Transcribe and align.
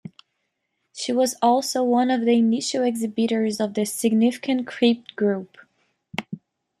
She 0.93 1.11
was 1.13 1.35
also 1.43 1.83
one 1.83 2.09
of 2.09 2.21
the 2.21 2.31
initial 2.33 2.81
exhibitors 2.83 3.59
of 3.59 3.75
the 3.75 3.85
significant 3.85 4.65
Crypt 4.65 5.15
Group. 5.15 5.59